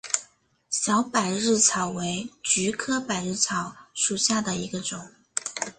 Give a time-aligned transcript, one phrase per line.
[0.71, 5.07] 小百日草为菊科百日草属下的一个种。